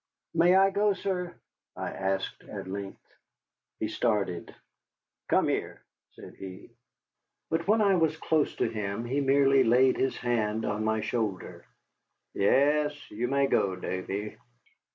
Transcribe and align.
"May 0.33 0.55
I 0.55 0.71
go, 0.71 0.93
sir?" 0.93 1.35
I 1.75 1.91
asked 1.91 2.43
at 2.45 2.65
length. 2.67 3.05
He 3.79 3.87
started. 3.87 4.51
"Come 5.29 5.47
here," 5.47 5.83
said 6.13 6.33
he. 6.37 6.71
But 7.51 7.67
when 7.67 7.81
I 7.83 7.93
was 7.93 8.17
close 8.17 8.55
to 8.55 8.67
him 8.67 9.05
he 9.05 9.21
merely 9.21 9.63
laid 9.63 9.97
his 9.97 10.17
hand 10.17 10.65
on 10.65 10.83
my 10.83 11.01
shoulder. 11.01 11.65
"Yes, 12.33 13.11
you 13.11 13.27
may 13.27 13.45
go, 13.45 13.75
Davy." 13.75 14.37